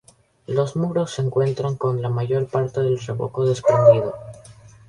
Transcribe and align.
Los 0.47 0.75
muros 0.77 1.11
se 1.11 1.21
encuentran 1.21 1.75
con 1.75 2.01
la 2.01 2.09
mayor 2.09 2.47
parte 2.47 2.79
del 2.81 2.97
revoco 2.99 3.45
desprendido. 3.45 4.15